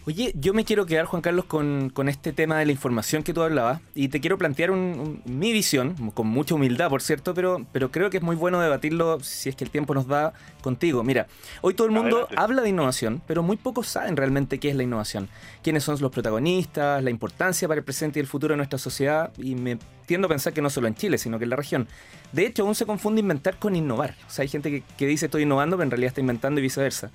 [0.08, 3.42] Oye, yo me quiero quedar, Juan Carlos, con, este tema de la información que tú
[3.42, 8.08] hablabas y te quiero plantear mi visión, con mucha humildad, por cierto, pero, pero creo
[8.08, 11.04] que es muy bueno debatirlo si es que el tiempo nos da contigo.
[11.04, 11.26] Mira,
[11.60, 14.82] hoy todo el mundo habla de innovación, pero muy pocos saben realmente qué es la
[14.82, 15.28] innovación,
[15.62, 19.30] quiénes son los protagonistas, la importancia para el presente y el futuro de nuestra sociedad
[19.36, 21.86] y me tiendo a pensar que no solo en Chile, sino que en la región.
[22.32, 24.16] De hecho, aún se confunde inventar con innovar.
[24.26, 26.62] O sea, hay gente que, que dice estoy innovando, pero en realidad está inventando y
[26.62, 27.10] viceversa.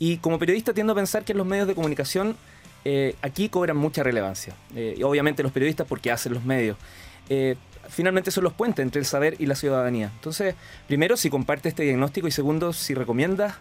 [0.00, 2.34] Y como periodista tiendo a pensar que los medios de comunicación
[2.86, 4.54] eh, aquí cobran mucha relevancia.
[4.74, 6.78] Eh, obviamente los periodistas porque hacen los medios.
[7.28, 7.56] Eh,
[7.88, 10.10] finalmente son los puentes entre el saber y la ciudadanía.
[10.14, 10.54] Entonces,
[10.88, 13.56] primero, si comparte este diagnóstico y segundo, si recomiendas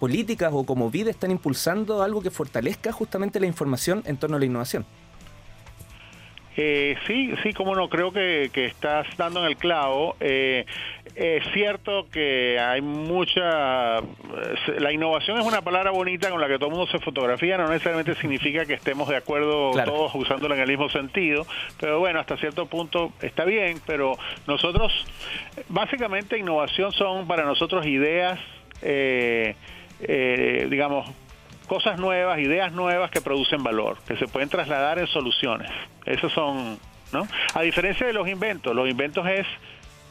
[0.00, 4.40] políticas o como vida están impulsando algo que fortalezca justamente la información en torno a
[4.40, 4.84] la innovación.
[6.56, 10.16] Eh, sí, sí, como no, creo que, estás dando en el clavo.
[10.20, 10.64] Eh,
[11.14, 14.00] es cierto que hay mucha...
[14.78, 17.68] La innovación es una palabra bonita con la que todo el mundo se fotografía, no
[17.68, 21.46] necesariamente significa que estemos de acuerdo todos usándola en el mismo sentido,
[21.80, 24.92] pero bueno, hasta cierto punto está bien, pero nosotros,
[25.68, 28.38] básicamente innovación son para nosotros ideas,
[28.82, 29.54] eh,
[30.00, 31.10] eh digamos,
[31.66, 35.70] cosas nuevas, ideas nuevas que producen valor, que se pueden trasladar en soluciones.
[36.04, 36.78] Esos son,
[37.12, 37.26] ¿no?
[37.54, 39.46] A diferencia de los inventos, los inventos es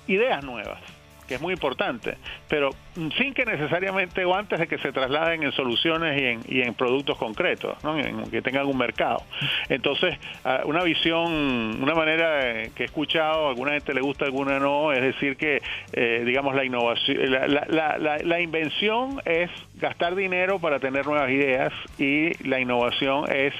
[0.08, 0.80] ideas nuevas
[1.28, 2.18] que es muy importante,
[2.50, 2.70] pero
[3.18, 6.74] sin que necesariamente o antes de que se trasladen en soluciones y en, y en
[6.74, 7.96] productos concretos, ¿no?
[8.30, 9.24] que tengan un mercado.
[9.70, 10.18] Entonces,
[10.66, 15.02] una visión, una manera que he escuchado, a alguna gente le gusta, alguna no, es
[15.02, 15.62] decir que,
[15.94, 19.50] eh, digamos, la innovación, la, la, invención es
[19.84, 23.54] gastar dinero para tener nuevas ideas y la innovación es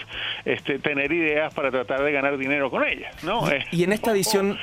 [0.46, 3.44] este, tener ideas para tratar de ganar dinero con ellas, ¿no?
[3.72, 4.58] Y en esta visión,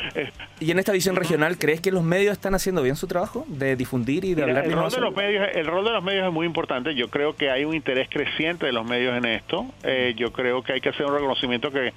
[0.59, 3.77] y en esta visión regional, ¿crees que los medios están haciendo bien su trabajo de
[3.77, 6.27] difundir y de hablar el de rol de los medios El rol de los medios
[6.27, 6.95] es muy importante.
[6.95, 9.67] Yo creo que hay un interés creciente de los medios en esto.
[9.83, 11.93] Eh, yo creo que hay que hacer un reconocimiento que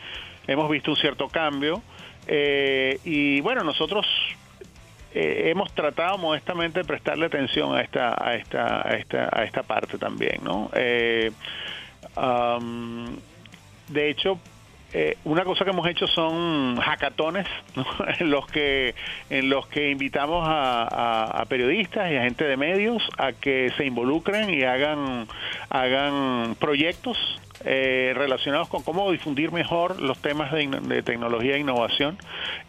[0.47, 1.82] hemos visto un cierto cambio.
[2.28, 4.06] Eh, y bueno, nosotros
[5.13, 9.63] eh, hemos tratado modestamente de prestarle atención a esta, a esta, a esta, a esta
[9.63, 10.69] parte también, ¿no?
[13.89, 14.39] de hecho,
[14.93, 17.47] eh, una cosa que hemos hecho son hackatones
[18.19, 18.93] en los que
[19.30, 23.71] en los que invitamos a, a- a periodistas y a gente de medios a que
[23.76, 25.28] se involucren y hagan
[25.69, 27.17] hagan proyectos
[27.65, 32.17] eh, relacionados con cómo difundir mejor los temas de, tecnología e innovación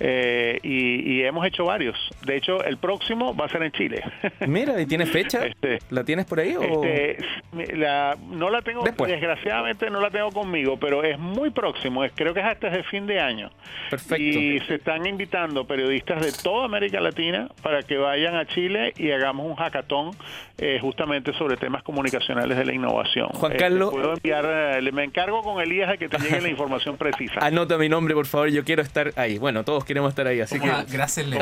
[0.01, 1.97] eh, y, y hemos hecho varios.
[2.25, 4.03] De hecho, el próximo va a ser en Chile.
[4.47, 5.45] Mira, ¿y tiene fecha?
[5.47, 6.55] Este, ¿La tienes por ahí?
[6.57, 6.85] O...
[6.85, 9.11] Este, la- no la tengo, Después.
[9.11, 12.83] desgraciadamente no la tengo conmigo, pero es muy próximo, es, creo que es hasta de
[12.85, 13.51] fin de año.
[13.91, 14.23] Perfecto.
[14.23, 19.11] Y se están invitando periodistas de toda América Latina para que vayan a Chile y
[19.11, 20.11] hagamos un hackathon
[20.59, 23.29] eh, justamente sobre temas comunicacionales de la innovación.
[23.31, 24.45] Juan Eh, Carlos- puedo enviar,
[24.85, 27.41] eh, le- me encargo con Elías de que te llegue la información precisa.
[27.41, 29.39] Anota mi nombre, por favor, yo quiero estar ahí.
[29.39, 31.41] Bueno, todos queremos estar ahí, así que Ah, gracias, Leo.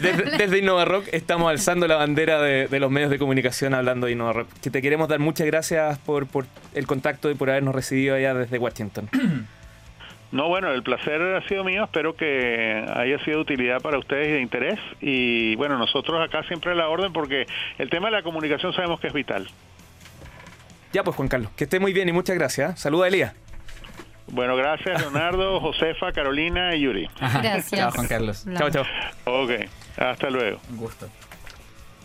[0.00, 4.06] desde, desde Innova Rock estamos alzando la bandera de, de los medios de comunicación hablando
[4.06, 4.48] de Innova Rock.
[4.62, 8.34] Que te queremos dar muchas gracias por, por el contacto y por habernos recibido allá
[8.34, 9.08] desde Washington.
[10.32, 11.84] No, bueno, el placer ha sido mío.
[11.84, 14.78] Espero que haya sido de utilidad para ustedes y de interés.
[15.00, 17.46] Y bueno, nosotros acá siempre a la orden porque
[17.78, 19.46] el tema de la comunicación sabemos que es vital.
[20.92, 22.70] Ya pues, Juan Carlos, que esté muy bien y muchas gracias.
[22.70, 22.74] ¿eh?
[22.76, 23.34] Saluda a Elías.
[24.28, 27.08] Bueno, gracias Leonardo, Josefa, Carolina y Yuri.
[27.20, 27.70] Gracias.
[27.70, 28.46] Chao, Juan Carlos.
[28.56, 28.84] Chao, chao.
[29.24, 29.50] Ok,
[29.96, 30.58] hasta luego.
[30.70, 31.08] Un gusto.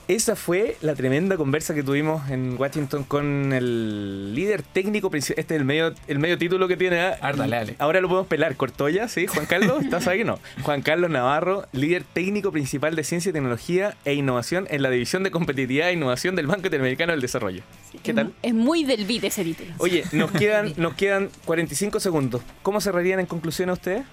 [0.08, 5.40] Esa fue la tremenda conversa que tuvimos en Washington con el líder técnico principal.
[5.40, 7.00] Este es el medio, el medio título que tiene.
[7.00, 7.18] ¿ah?
[7.22, 7.76] A ver, dale.
[7.80, 8.56] Ahora lo podemos pelar.
[8.56, 9.28] Cortoya, ¿sí?
[9.28, 10.24] Juan Carlos, ¿estás ahí?
[10.24, 10.40] No.
[10.64, 15.32] Juan Carlos Navarro, líder técnico principal de Ciencia, Tecnología e Innovación en la División de
[15.32, 17.64] Competitividad e Innovación del Banco Interamericano del Desarrollo.
[18.04, 18.34] ¿Qué tal?
[18.42, 19.74] Es muy del beat ese título.
[19.78, 22.42] Oye, nos quedan, nos quedan 45 segundos.
[22.64, 24.04] ¿Cómo cerrarían en conclusión a ustedes?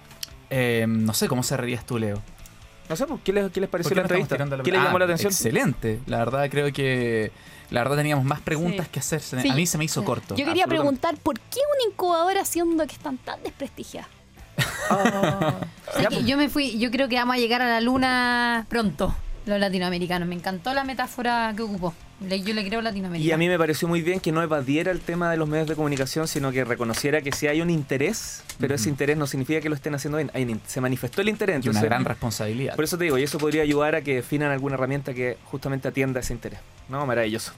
[0.51, 2.23] Eh, no sé cómo cerrarías tú, Leo.
[2.89, 4.37] No sé, pues, ¿qué les, qué les ¿Por pareció qué la entrevista?
[4.39, 5.33] la- ¿Qué les llamó Ah, la atención?
[5.33, 6.01] Excelente.
[6.07, 7.31] La verdad creo que
[7.71, 8.93] la verdad teníamos más preguntas Sí.
[8.93, 9.21] que hacer.
[9.21, 9.49] Se- Sí.
[9.51, 10.35] A mí se me hizo corto.
[10.37, 14.09] Yo quería preguntar por qué una incubadora siendo que están tan desprestigiadas.
[14.91, 14.95] O
[15.99, 19.15] sea que yo me fui, yo creo que vamos a llegar a la luna pronto,
[19.47, 20.27] los latinoamericanos.
[20.29, 21.95] Me encantó la metáfora que ocupó.
[22.21, 23.27] Le- Yo le creo Latinoamérica.
[23.29, 25.69] Y a mí me pareció muy bien que no evadiera el tema de los medios
[25.69, 29.61] de comunicación, sino que reconociera que si hay un interés, pero ese interés no significa
[29.61, 30.31] que lo estén haciendo bien.
[30.35, 31.57] Hay se manifestó el interés.
[31.57, 32.75] Y una entonces- gran responsabilidad.
[32.75, 35.87] Por eso te digo, y eso podría ayudar a que definan alguna herramienta que justamente
[35.89, 36.59] atienda ese interés.
[36.89, 37.53] No, maravilloso.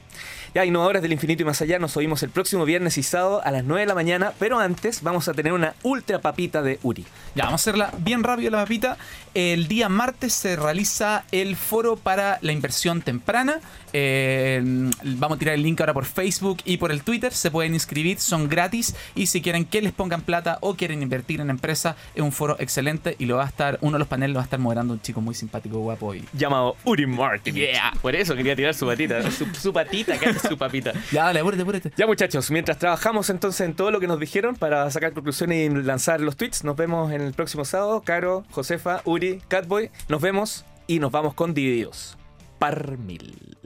[0.52, 3.52] Ya, innovadores del infinito y más allá, nos oímos el próximo viernes y sábado a
[3.52, 7.06] las 9 de la mañana, pero antes vamos a tener una ultra papita de Uri.
[7.36, 8.98] Ya, vamos a hacerla bien rápido la mapita.
[9.32, 13.60] El día martes se realiza el foro para la inversión temprana.
[13.92, 14.60] Eh,
[15.04, 17.32] vamos a tirar el link ahora por Facebook y por el Twitter.
[17.32, 18.96] Se pueden inscribir, son gratis.
[19.14, 22.56] Y si quieren que les pongan plata o quieren invertir en empresa, es un foro
[22.58, 23.14] excelente.
[23.20, 25.00] Y lo va a estar, uno de los paneles lo va a estar moderando un
[25.00, 26.12] chico muy simpático, guapo.
[26.12, 26.24] Y...
[26.32, 27.54] Llamado Uri Martin.
[27.54, 27.92] Yeah.
[28.02, 30.92] Por eso quería tirar su patita, su, su patita, que su papita.
[31.12, 31.92] Ya, dale, apúrate, apúrate.
[31.96, 35.74] Ya muchachos, mientras trabajamos entonces en todo lo que nos dijeron para sacar conclusiones y
[35.82, 38.02] lanzar los tweets, nos vemos en el próximo sábado.
[38.04, 42.16] Caro, Josefa, Uri, Catboy, nos vemos y nos vamos con Divididos.
[42.58, 43.59] Par mil.